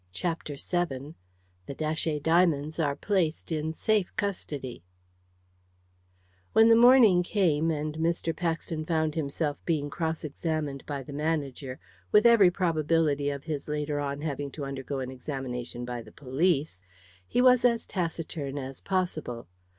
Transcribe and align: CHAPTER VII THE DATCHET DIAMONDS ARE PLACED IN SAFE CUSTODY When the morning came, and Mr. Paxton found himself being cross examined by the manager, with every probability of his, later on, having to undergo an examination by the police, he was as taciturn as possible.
CHAPTER 0.13 0.55
VII 0.55 1.13
THE 1.67 1.75
DATCHET 1.75 2.23
DIAMONDS 2.23 2.79
ARE 2.79 2.95
PLACED 2.95 3.51
IN 3.51 3.75
SAFE 3.75 4.11
CUSTODY 4.15 4.83
When 6.53 6.69
the 6.69 6.75
morning 6.75 7.21
came, 7.21 7.69
and 7.69 7.93
Mr. 7.99 8.35
Paxton 8.35 8.83
found 8.87 9.13
himself 9.13 9.63
being 9.63 9.91
cross 9.91 10.23
examined 10.23 10.83
by 10.87 11.03
the 11.03 11.13
manager, 11.13 11.79
with 12.11 12.25
every 12.25 12.49
probability 12.49 13.29
of 13.29 13.43
his, 13.43 13.67
later 13.67 13.99
on, 13.99 14.21
having 14.21 14.49
to 14.53 14.65
undergo 14.65 15.01
an 15.01 15.11
examination 15.11 15.85
by 15.85 16.01
the 16.01 16.11
police, 16.11 16.81
he 17.27 17.39
was 17.39 17.63
as 17.63 17.85
taciturn 17.85 18.57
as 18.57 18.81
possible. 18.81 19.47